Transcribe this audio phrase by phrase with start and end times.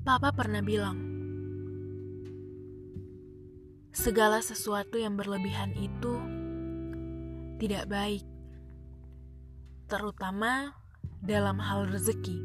[0.00, 0.96] Papa pernah bilang,
[3.92, 6.16] segala sesuatu yang berlebihan itu
[7.60, 8.24] tidak baik,
[9.92, 10.72] terutama
[11.20, 12.40] dalam hal rezeki.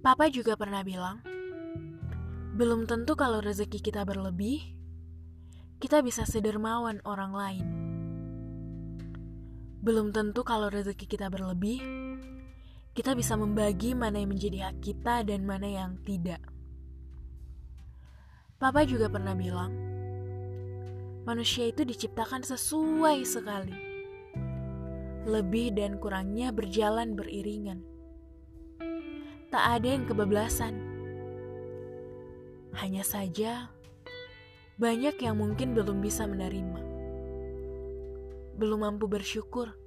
[0.00, 1.20] Papa juga pernah bilang,
[2.56, 4.64] belum tentu kalau rezeki kita berlebih,
[5.76, 7.66] kita bisa sedermawan orang lain.
[9.84, 11.84] Belum tentu kalau rezeki kita berlebih,
[12.92, 16.44] kita bisa membagi mana yang menjadi hak kita dan mana yang tidak.
[18.60, 19.72] Papa juga pernah bilang,
[21.24, 23.74] manusia itu diciptakan sesuai sekali.
[25.24, 27.80] Lebih dan kurangnya berjalan beriringan.
[29.48, 30.74] Tak ada yang kebablasan.
[32.76, 33.72] Hanya saja,
[34.76, 36.80] banyak yang mungkin belum bisa menerima.
[38.60, 39.81] Belum mampu bersyukur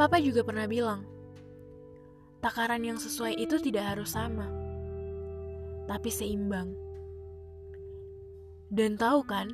[0.00, 1.04] Papa juga pernah bilang,
[2.40, 4.48] takaran yang sesuai itu tidak harus sama,
[5.84, 6.72] tapi seimbang.
[8.72, 9.52] Dan tahu kan,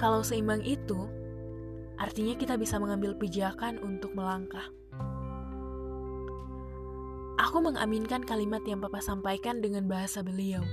[0.00, 1.04] kalau seimbang itu,
[2.00, 4.72] artinya kita bisa mengambil pijakan untuk melangkah.
[7.36, 10.64] Aku mengaminkan kalimat yang Papa sampaikan dengan bahasa beliau.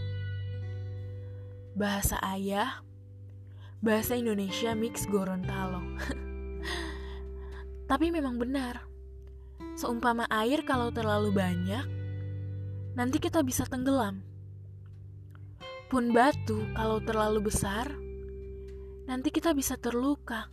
[1.76, 2.80] Bahasa ayah,
[3.84, 5.84] bahasa Indonesia mix Gorontalo.
[7.86, 8.82] Tapi memang benar,
[9.78, 11.86] seumpama air kalau terlalu banyak,
[12.98, 14.26] nanti kita bisa tenggelam.
[15.86, 17.94] Pun batu kalau terlalu besar,
[19.06, 20.50] nanti kita bisa terluka.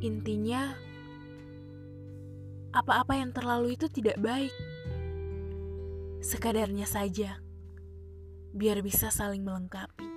[0.00, 0.72] Intinya,
[2.72, 4.54] apa-apa yang terlalu itu tidak baik.
[6.24, 7.44] Sekadarnya saja,
[8.56, 10.15] biar bisa saling melengkapi.